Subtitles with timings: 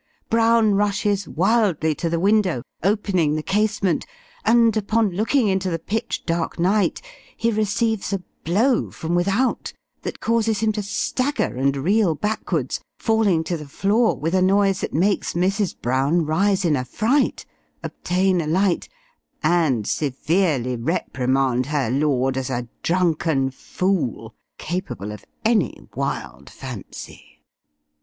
[0.31, 4.07] Brown rushes wildly to the window, opening the casement;
[4.43, 7.03] and, upon looking into the pitch dark night,
[7.37, 13.43] he receives a blow from without, that causes him to stagger and reel backwards, falling
[13.43, 15.79] to the floor, with a noise that makes Mrs.
[15.79, 17.45] Brown rise in a fright,
[17.83, 18.89] obtain a light,
[19.43, 27.43] and severely reprimand her lord as a drunken fool capable of any wild fancy!